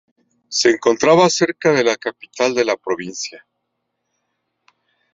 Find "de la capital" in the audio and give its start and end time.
1.73-2.55